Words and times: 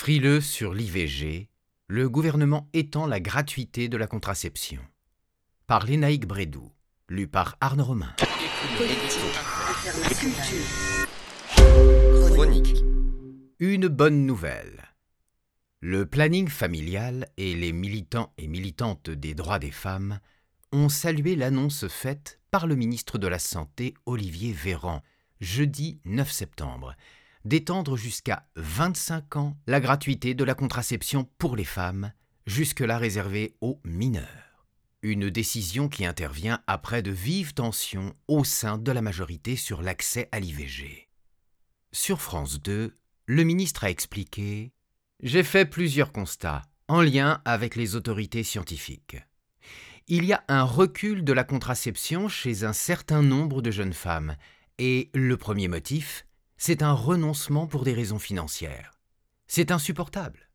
Frileux 0.00 0.40
sur 0.40 0.72
l'IVG, 0.72 1.50
le 1.86 2.08
gouvernement 2.08 2.70
étend 2.72 3.06
la 3.06 3.20
gratuité 3.20 3.90
de 3.90 3.98
la 3.98 4.06
contraception. 4.06 4.80
Par 5.66 5.84
Lénaïque 5.84 6.26
Brédou, 6.26 6.72
lu 7.10 7.28
par 7.28 7.58
Arnaud 7.60 7.84
Romain. 7.84 8.16
Une 13.58 13.88
bonne 13.88 14.24
nouvelle. 14.24 14.88
Le 15.80 16.06
planning 16.06 16.48
familial 16.48 17.28
et 17.36 17.54
les 17.54 17.72
militants 17.72 18.32
et 18.38 18.48
militantes 18.48 19.10
des 19.10 19.34
droits 19.34 19.58
des 19.58 19.70
femmes 19.70 20.18
ont 20.72 20.88
salué 20.88 21.36
l'annonce 21.36 21.88
faite 21.88 22.40
par 22.50 22.66
le 22.66 22.74
ministre 22.74 23.18
de 23.18 23.26
la 23.26 23.38
Santé 23.38 23.92
Olivier 24.06 24.54
Véran 24.54 25.02
jeudi 25.42 26.00
9 26.06 26.32
septembre 26.32 26.94
d'étendre 27.44 27.96
jusqu'à 27.96 28.46
25 28.56 29.36
ans 29.36 29.56
la 29.66 29.80
gratuité 29.80 30.34
de 30.34 30.44
la 30.44 30.54
contraception 30.54 31.28
pour 31.38 31.56
les 31.56 31.64
femmes, 31.64 32.12
jusque-là 32.46 32.98
réservée 32.98 33.56
aux 33.60 33.80
mineurs. 33.84 34.66
Une 35.02 35.30
décision 35.30 35.88
qui 35.88 36.04
intervient 36.04 36.60
après 36.66 37.02
de 37.02 37.10
vives 37.10 37.54
tensions 37.54 38.14
au 38.28 38.44
sein 38.44 38.76
de 38.76 38.92
la 38.92 39.00
majorité 39.00 39.56
sur 39.56 39.80
l'accès 39.80 40.28
à 40.32 40.40
l'IVG. 40.40 41.08
Sur 41.92 42.20
France 42.20 42.60
2, 42.60 42.94
le 43.26 43.44
ministre 43.44 43.84
a 43.84 43.90
expliqué 43.90 44.72
J'ai 45.22 45.42
fait 45.42 45.64
plusieurs 45.64 46.12
constats 46.12 46.62
en 46.88 47.00
lien 47.00 47.40
avec 47.44 47.76
les 47.76 47.96
autorités 47.96 48.42
scientifiques. 48.42 49.16
Il 50.08 50.24
y 50.24 50.32
a 50.32 50.42
un 50.48 50.64
recul 50.64 51.24
de 51.24 51.32
la 51.32 51.44
contraception 51.44 52.28
chez 52.28 52.64
un 52.64 52.72
certain 52.72 53.22
nombre 53.22 53.62
de 53.62 53.70
jeunes 53.70 53.92
femmes, 53.92 54.36
et 54.78 55.08
le 55.14 55.36
premier 55.36 55.68
motif, 55.68 56.26
c'est 56.62 56.82
un 56.82 56.92
renoncement 56.92 57.66
pour 57.66 57.84
des 57.84 57.94
raisons 57.94 58.18
financières. 58.18 58.92
C'est 59.46 59.70
insupportable. 59.70 60.50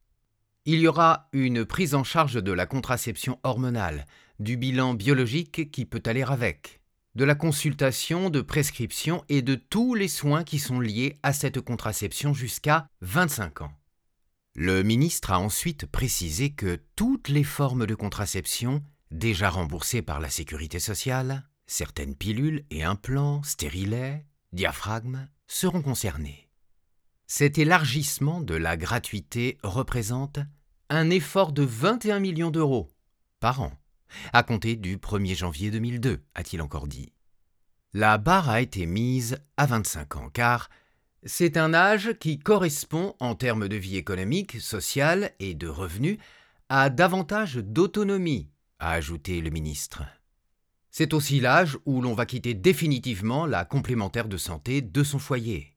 Il 0.66 0.80
y 0.80 0.88
aura 0.88 1.30
une 1.34 1.66
prise 1.66 1.96
en 1.96 2.04
charge 2.04 2.36
de 2.36 2.52
la 2.52 2.68
contraception 2.68 3.40
hormonale, 3.42 4.06
du 4.38 4.56
bilan 4.56 4.94
biologique 4.94 5.72
qui 5.72 5.84
peut 5.84 6.04
aller 6.06 6.22
avec, 6.22 6.80
de 7.16 7.26
la 7.26 7.34
consultation, 7.34 8.30
de 8.30 8.42
prescription 8.42 9.24
et 9.30 9.42
de 9.42 9.56
tous 9.56 9.96
les 9.96 10.08
soins 10.08 10.44
qui 10.44 10.60
sont 10.60 10.80
liés 10.80 11.18
à 11.24 11.34
cette 11.34 11.60
contraception 11.60 12.36
jusqu'à 12.36 12.88
25 13.02 13.62
ans. 13.62 13.74
Le 14.54 14.84
ministre 14.84 15.32
a 15.32 15.40
ensuite 15.40 15.88
précisé 15.88 16.52
que 16.52 16.80
toutes 16.96 17.30
les 17.30 17.44
formes 17.44 17.88
de 17.88 17.96
contraception, 17.96 18.84
déjà 19.10 19.50
remboursées 19.50 20.04
par 20.04 20.20
la 20.20 20.30
sécurité 20.30 20.78
sociale, 20.78 21.50
certaines 21.66 22.16
pilules 22.16 22.64
et 22.70 22.84
implants, 22.84 23.42
stérilets, 23.42 24.28
diaphragmes, 24.54 25.28
seront 25.48 25.82
concernés. 25.82 26.50
Cet 27.28 27.58
élargissement 27.58 28.42
de 28.42 28.56
la 28.56 28.78
gratuité 28.78 29.58
représente 29.64 30.40
un 30.90 31.10
effort 31.10 31.52
de 31.52 31.64
21 31.64 32.20
millions 32.20 32.52
d'euros 32.52 32.92
par 33.40 33.62
an, 33.62 33.74
à 34.34 34.44
compter 34.44 34.76
du 34.76 34.98
1er 34.98 35.36
janvier 35.36 35.72
2002, 35.72 36.24
a-t-il 36.36 36.62
encore 36.62 36.88
dit. 36.88 37.12
La 37.94 38.18
barre 38.18 38.50
a 38.50 38.62
été 38.62 38.86
mise 38.86 39.38
à 39.58 39.66
25 39.66 40.16
ans, 40.18 40.30
car 40.30 40.70
c'est 41.24 41.58
un 41.58 41.74
âge 41.74 42.14
qui 42.20 42.38
correspond, 42.38 43.16
en 43.20 43.36
termes 43.36 43.68
de 43.68 43.76
vie 43.76 43.98
économique, 43.98 44.60
sociale 44.62 45.32
et 45.40 45.54
de 45.54 45.68
revenus, 45.68 46.20
à 46.70 46.90
davantage 46.90 47.56
d'autonomie, 47.56 48.50
a 48.80 48.92
ajouté 48.92 49.42
le 49.42 49.50
ministre. 49.50 50.04
C'est 50.98 51.14
aussi 51.14 51.42
l'âge 51.42 51.78
où 51.86 52.00
l'on 52.00 52.14
va 52.14 52.26
quitter 52.26 52.54
définitivement 52.54 53.46
la 53.46 53.66
complémentaire 53.66 54.30
de 54.30 54.38
santé 54.38 54.82
de 54.82 55.04
son 55.04 55.20
foyer. 55.20 55.76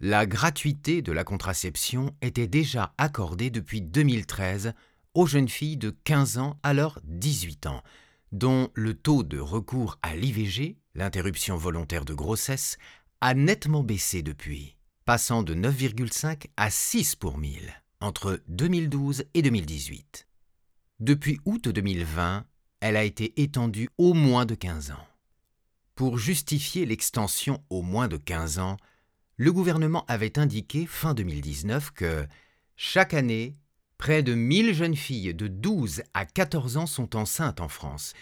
La 0.00 0.26
gratuité 0.26 1.02
de 1.02 1.12
la 1.12 1.22
contraception 1.22 2.16
était 2.20 2.48
déjà 2.48 2.92
accordée 2.98 3.50
depuis 3.50 3.80
2013 3.80 4.72
aux 5.14 5.26
jeunes 5.26 5.48
filles 5.48 5.76
de 5.76 5.90
15 6.02 6.38
ans 6.38 6.58
à 6.64 6.74
leurs 6.74 6.98
18 7.04 7.66
ans, 7.66 7.84
dont 8.32 8.70
le 8.74 8.94
taux 8.94 9.22
de 9.22 9.38
recours 9.38 10.00
à 10.02 10.16
l'IVG, 10.16 10.78
l'interruption 10.96 11.56
volontaire 11.56 12.04
de 12.04 12.14
grossesse, 12.14 12.76
a 13.20 13.34
nettement 13.34 13.84
baissé 13.84 14.22
depuis, 14.22 14.74
passant 15.04 15.44
de 15.44 15.54
9,5 15.54 16.46
à 16.56 16.70
6 16.70 17.14
pour 17.14 17.38
1000 17.38 17.72
entre 18.00 18.40
2012 18.48 19.26
et 19.32 19.42
2018. 19.42 20.26
Depuis 20.98 21.38
août 21.44 21.68
2020, 21.68 22.46
elle 22.80 22.96
a 22.96 23.04
été 23.04 23.40
étendue 23.40 23.88
au 23.98 24.14
moins 24.14 24.46
de 24.46 24.54
15 24.54 24.92
ans. 24.92 25.06
Pour 25.94 26.18
justifier 26.18 26.86
l'extension 26.86 27.62
au 27.68 27.82
moins 27.82 28.08
de 28.08 28.16
15 28.16 28.58
ans, 28.58 28.76
le 29.36 29.52
gouvernement 29.52 30.04
avait 30.08 30.38
indiqué 30.38 30.86
fin 30.86 31.14
2019 31.14 31.92
que 31.92 32.26
chaque 32.76 33.14
année, 33.14 33.56
près 33.98 34.22
de 34.22 34.34
1000 34.34 34.74
jeunes 34.74 34.96
filles 34.96 35.34
de 35.34 35.48
12 35.48 36.02
à 36.14 36.24
14 36.24 36.78
ans 36.78 36.86
sont 36.86 37.16
enceintes 37.16 37.60
en 37.60 37.68
France 37.68 38.14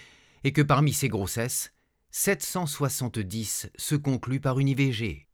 et 0.45 0.53
que 0.53 0.63
parmi 0.63 0.93
ces 0.93 1.09
grossesses, 1.09 1.73
770 2.11 3.71
se 3.77 3.95
concluent 3.95 4.41
par 4.41 4.59
une 4.59 4.69
IVG. 4.69 5.29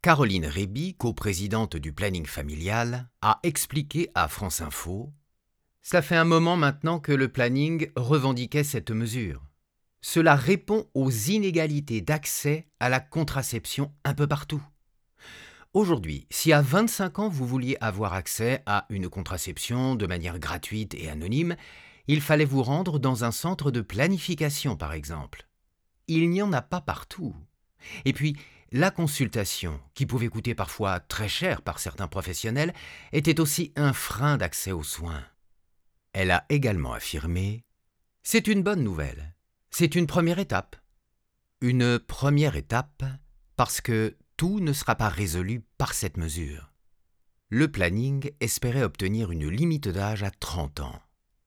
Caroline 0.00 0.46
Réby, 0.46 0.94
coprésidente 0.94 1.76
du 1.76 1.92
planning 1.92 2.24
familial, 2.24 3.10
a 3.20 3.40
expliqué 3.42 4.08
à 4.14 4.28
France 4.28 4.60
Info 4.60 5.12
ça 5.82 6.02
fait 6.02 6.16
un 6.16 6.24
moment 6.24 6.56
maintenant 6.56 7.00
que 7.00 7.12
le 7.12 7.28
planning 7.28 7.90
revendiquait 7.96 8.64
cette 8.64 8.90
mesure. 8.90 9.42
Cela 10.00 10.36
répond 10.36 10.86
aux 10.94 11.10
inégalités 11.10 12.00
d'accès 12.00 12.68
à 12.78 12.88
la 12.88 13.00
contraception 13.00 13.92
un 14.04 14.14
peu 14.14 14.26
partout. 14.26 14.62
Aujourd'hui, 15.74 16.26
si 16.30 16.52
à 16.52 16.62
25 16.62 17.18
ans 17.18 17.28
vous 17.28 17.46
vouliez 17.46 17.76
avoir 17.80 18.14
accès 18.14 18.62
à 18.66 18.86
une 18.90 19.08
contraception 19.08 19.96
de 19.96 20.06
manière 20.06 20.38
gratuite 20.38 20.94
et 20.94 21.10
anonyme, 21.10 21.56
il 22.06 22.20
fallait 22.20 22.44
vous 22.44 22.62
rendre 22.62 22.98
dans 22.98 23.24
un 23.24 23.32
centre 23.32 23.70
de 23.70 23.80
planification 23.80 24.76
par 24.76 24.92
exemple. 24.92 25.46
Il 26.06 26.30
n'y 26.30 26.40
en 26.40 26.52
a 26.52 26.62
pas 26.62 26.80
partout. 26.80 27.34
Et 28.04 28.12
puis, 28.12 28.36
la 28.72 28.90
consultation, 28.90 29.80
qui 29.94 30.06
pouvait 30.06 30.28
coûter 30.28 30.54
parfois 30.54 31.00
très 31.00 31.28
cher 31.28 31.62
par 31.62 31.78
certains 31.78 32.08
professionnels, 32.08 32.74
était 33.12 33.40
aussi 33.40 33.72
un 33.76 33.92
frein 33.92 34.36
d'accès 34.36 34.72
aux 34.72 34.82
soins. 34.82 35.24
Elle 36.20 36.32
a 36.32 36.44
également 36.48 36.94
affirmé 36.94 37.64
C'est 38.24 38.48
une 38.48 38.64
bonne 38.64 38.82
nouvelle. 38.82 39.36
C'est 39.70 39.94
une 39.94 40.08
première 40.08 40.40
étape. 40.40 40.74
Une 41.60 42.00
première 42.00 42.56
étape 42.56 43.04
parce 43.54 43.80
que 43.80 44.16
tout 44.36 44.58
ne 44.58 44.72
sera 44.72 44.96
pas 44.96 45.10
résolu 45.10 45.62
par 45.78 45.94
cette 45.94 46.16
mesure. 46.16 46.72
Le 47.50 47.70
planning 47.70 48.32
espérait 48.40 48.82
obtenir 48.82 49.30
une 49.30 49.48
limite 49.48 49.86
d'âge 49.86 50.24
à 50.24 50.32
30 50.32 50.80
ans. 50.80 51.00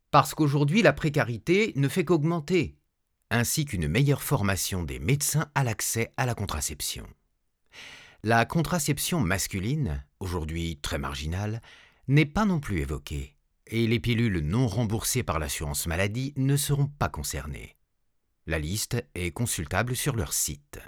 Parce 0.10 0.34
qu'aujourd'hui 0.34 0.82
la 0.82 0.94
précarité 0.94 1.74
ne 1.76 1.90
fait 1.90 2.06
qu'augmenter, 2.06 2.78
ainsi 3.30 3.66
qu'une 3.66 3.90
meilleure 3.90 4.24
formation 4.24 4.84
des 4.84 5.00
médecins 5.00 5.52
à 5.54 5.66
l'accès 5.66 6.14
à 6.16 6.26
la 6.26 6.34
contraception. 6.34 7.06
La 8.24 8.46
contraception 8.46 9.20
masculine, 9.20 10.06
aujourd'hui 10.22 10.80
très 10.82 10.98
marginale, 10.98 11.62
n'est 12.08 12.26
pas 12.26 12.46
non 12.46 12.62
plus 12.62 12.80
évoquée 12.80 13.36
et 13.72 13.88
les 13.88 14.00
pilules 14.00 14.40
non 14.40 14.68
remboursées 14.68 15.24
par 15.24 15.40
l'assurance 15.40 15.88
maladie 15.88 16.34
ne 16.36 16.58
seront 16.58 16.88
pas 16.88 17.10
concernées. 17.10 17.78
La 18.46 18.60
liste 18.60 19.04
est 19.16 19.32
consultable 19.32 19.96
sur 19.96 20.16
leur 20.16 20.34
site. 20.34 20.80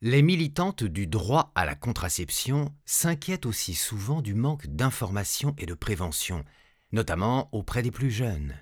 Les 0.00 0.20
militantes 0.20 0.84
du 0.84 1.06
droit 1.06 1.52
à 1.54 1.64
la 1.64 1.74
contraception 1.74 2.74
s'inquiètent 2.84 3.46
aussi 3.46 3.74
souvent 3.74 4.20
du 4.20 4.34
manque 4.34 4.66
d'information 4.66 5.54
et 5.56 5.66
de 5.66 5.74
prévention, 5.74 6.44
notamment 6.92 7.48
auprès 7.52 7.82
des 7.82 7.90
plus 7.90 8.10
jeunes. 8.10 8.54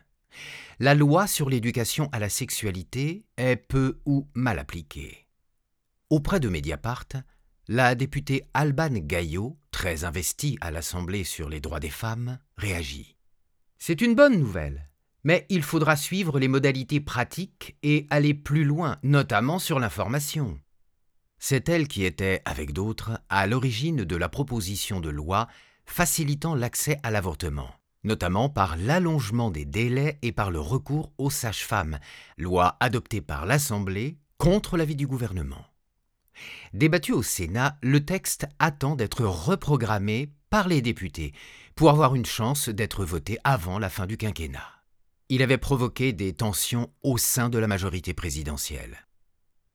La 0.79 0.95
loi 0.95 1.27
sur 1.27 1.49
l'éducation 1.49 2.09
à 2.13 2.19
la 2.19 2.29
sexualité 2.29 3.25
est 3.37 3.57
peu 3.57 4.01
ou 4.05 4.29
mal 4.35 4.59
appliquée. 4.59 5.27
Auprès 6.11 6.41
de 6.41 6.49
Mediapart, 6.49 7.09
la 7.69 7.95
députée 7.95 8.45
Alban 8.55 8.91
Gaillot, 8.91 9.57
très 9.71 10.05
investie 10.05 10.59
à 10.61 10.71
l'Assemblée 10.71 11.25
sur 11.25 11.49
les 11.49 11.61
droits 11.61 11.81
des 11.81 11.91
femmes, 11.91 12.39
réagit. 12.57 13.17
C'est 13.85 14.01
une 14.01 14.15
bonne 14.15 14.39
nouvelle, 14.39 14.89
mais 15.25 15.45
il 15.49 15.65
faudra 15.65 15.97
suivre 15.97 16.39
les 16.39 16.47
modalités 16.47 17.01
pratiques 17.01 17.77
et 17.83 18.07
aller 18.11 18.33
plus 18.33 18.63
loin, 18.63 18.99
notamment 19.03 19.59
sur 19.59 19.81
l'information. 19.81 20.61
C'est 21.41 21.69
elle 21.69 21.89
qui 21.89 22.05
était, 22.05 22.43
avec 22.45 22.73
d'autres, 22.73 23.21
à 23.29 23.45
l'origine 23.49 24.05
de 24.05 24.15
la 24.15 24.29
proposition 24.29 25.01
de 25.01 25.09
loi 25.09 25.49
facilitant 25.85 26.55
l'accès 26.55 27.01
à 27.03 27.11
l'avortement, 27.11 27.75
notamment 28.05 28.49
par 28.49 28.77
l'allongement 28.77 29.51
des 29.51 29.65
délais 29.65 30.17
et 30.23 30.31
par 30.31 30.53
le 30.53 30.61
recours 30.61 31.13
aux 31.19 31.31
sages-femmes, 31.31 31.99
loi 32.39 32.77
adoptée 32.79 33.21
par 33.21 33.47
l'Assemblée 33.47 34.17
contre 34.39 34.77
l'avis 34.77 34.95
du 34.95 35.09
gouvernement. 35.09 35.67
Débattu 36.73 37.11
au 37.11 37.25
Sénat, 37.25 37.79
le 37.83 38.05
texte 38.05 38.47
attend 38.61 38.95
d'être 38.95 39.25
reprogrammé 39.25 40.31
par 40.53 40.69
les 40.69 40.83
députés 40.83 41.33
pour 41.75 41.89
avoir 41.89 42.15
une 42.15 42.27
chance 42.27 42.69
d'être 42.69 43.07
voté 43.07 43.39
avant 43.43 43.79
la 43.79 43.89
fin 43.89 44.05
du 44.05 44.19
quinquennat. 44.19 44.69
Il 45.31 45.43
avait 45.43 45.57
provoqué 45.57 46.13
des 46.13 46.35
tensions 46.35 46.93
au 47.03 47.17
sein 47.17 47.49
de 47.49 47.57
la 47.57 47.67
majorité 47.67 48.13
présidentielle. 48.13 49.07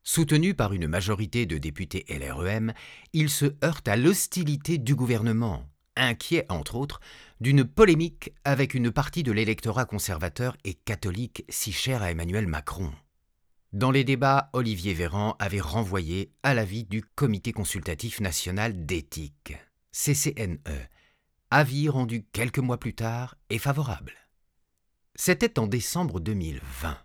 Soutenu 0.03 0.53
par 0.53 0.73
une 0.73 0.87
majorité 0.87 1.47
de 1.47 1.57
députés 1.57 2.05
LREM, 2.07 2.73
il 3.13 3.31
se 3.31 3.55
heurte 3.65 3.87
à 3.87 3.95
l'hostilité 3.95 4.77
du 4.77 4.93
gouvernement, 4.93 5.67
inquiet, 5.95 6.45
entre 6.47 6.75
autres, 6.75 6.99
d'une 7.41 7.63
polémique 7.63 8.31
avec 8.43 8.75
une 8.75 8.91
partie 8.91 9.23
de 9.23 9.31
l'électorat 9.31 9.85
conservateur 9.85 10.55
et 10.63 10.75
catholique 10.75 11.43
si 11.49 11.71
cher 11.71 12.03
à 12.03 12.11
Emmanuel 12.11 12.45
Macron. 12.45 12.93
Dans 13.73 13.89
les 13.89 14.03
débats, 14.03 14.51
Olivier 14.53 14.93
Véran 14.93 15.35
avait 15.39 15.59
renvoyé 15.59 16.31
à 16.43 16.53
l'avis 16.53 16.83
du 16.83 17.01
Comité 17.01 17.51
consultatif 17.51 18.21
national 18.21 18.85
d'éthique, 18.85 19.55
CCNE, 19.91 20.59
avis 21.49 21.89
rendu 21.89 22.25
quelques 22.31 22.59
mois 22.59 22.79
plus 22.79 22.93
tard 22.93 23.35
et 23.49 23.57
favorable. 23.57 24.13
C'était 25.15 25.59
en 25.59 25.67
décembre 25.67 26.19
2020. 26.19 26.97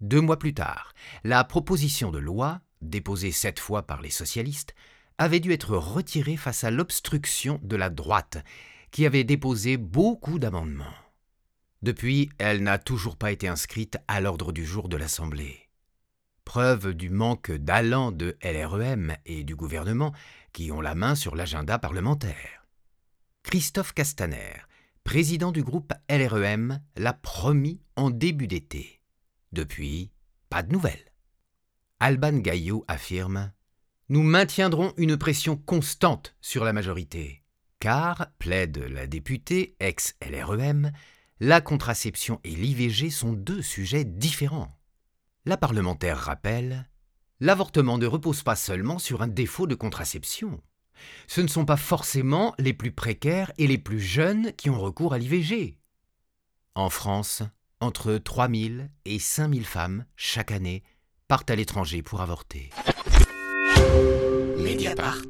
Deux 0.00 0.20
mois 0.20 0.38
plus 0.38 0.54
tard, 0.54 0.92
la 1.24 1.44
proposition 1.44 2.10
de 2.10 2.18
loi, 2.18 2.60
déposée 2.82 3.32
cette 3.32 3.60
fois 3.60 3.86
par 3.86 4.02
les 4.02 4.10
socialistes, 4.10 4.74
avait 5.18 5.40
dû 5.40 5.52
être 5.52 5.76
retirée 5.76 6.36
face 6.36 6.64
à 6.64 6.70
l'obstruction 6.70 7.60
de 7.62 7.76
la 7.76 7.90
droite, 7.90 8.44
qui 8.90 9.06
avait 9.06 9.24
déposé 9.24 9.76
beaucoup 9.76 10.38
d'amendements. 10.38 10.94
Depuis, 11.82 12.30
elle 12.38 12.62
n'a 12.62 12.78
toujours 12.78 13.16
pas 13.16 13.32
été 13.32 13.48
inscrite 13.48 13.98
à 14.08 14.20
l'ordre 14.20 14.52
du 14.52 14.64
jour 14.64 14.88
de 14.88 14.96
l'Assemblée. 14.96 15.65
Preuve 16.46 16.94
du 16.94 17.10
manque 17.10 17.50
d'allant 17.50 18.12
de 18.12 18.38
LREM 18.42 19.16
et 19.26 19.42
du 19.42 19.56
gouvernement 19.56 20.14
qui 20.52 20.70
ont 20.70 20.80
la 20.80 20.94
main 20.94 21.16
sur 21.16 21.34
l'agenda 21.34 21.78
parlementaire. 21.78 22.66
Christophe 23.42 23.92
Castaner, 23.92 24.54
président 25.02 25.50
du 25.50 25.64
groupe 25.64 25.92
LREM, 26.08 26.80
l'a 26.96 27.12
promis 27.12 27.82
en 27.96 28.10
début 28.10 28.46
d'été. 28.46 29.02
Depuis, 29.52 30.12
pas 30.48 30.62
de 30.62 30.72
nouvelles. 30.72 31.12
Alban 31.98 32.38
Gaillot 32.38 32.84
affirme 32.86 33.52
Nous 34.08 34.22
maintiendrons 34.22 34.94
une 34.96 35.18
pression 35.18 35.56
constante 35.56 36.36
sur 36.40 36.64
la 36.64 36.72
majorité, 36.72 37.42
car, 37.80 38.28
plaide 38.38 38.78
la 38.78 39.08
députée 39.08 39.74
ex-LREM, 39.80 40.92
la 41.40 41.60
contraception 41.60 42.40
et 42.44 42.54
l'IVG 42.54 43.10
sont 43.10 43.32
deux 43.32 43.62
sujets 43.62 44.04
différents. 44.04 44.76
La 45.48 45.56
parlementaire 45.56 46.18
rappelle 46.18 46.88
L'avortement 47.38 47.98
ne 47.98 48.06
repose 48.06 48.42
pas 48.42 48.56
seulement 48.56 48.98
sur 48.98 49.22
un 49.22 49.28
défaut 49.28 49.68
de 49.68 49.76
contraception. 49.76 50.60
Ce 51.28 51.40
ne 51.40 51.46
sont 51.46 51.64
pas 51.64 51.76
forcément 51.76 52.52
les 52.58 52.72
plus 52.72 52.90
précaires 52.90 53.52
et 53.56 53.68
les 53.68 53.78
plus 53.78 54.00
jeunes 54.00 54.52
qui 54.54 54.70
ont 54.70 54.80
recours 54.80 55.14
à 55.14 55.18
l'IVG. 55.18 55.78
En 56.74 56.90
France, 56.90 57.44
entre 57.78 58.14
3000 58.14 58.90
et 59.04 59.20
5000 59.20 59.64
femmes, 59.64 60.04
chaque 60.16 60.50
année, 60.50 60.82
partent 61.28 61.50
à 61.52 61.54
l'étranger 61.54 62.02
pour 62.02 62.22
avorter. 62.22 62.70
Mediapart. 64.58 65.22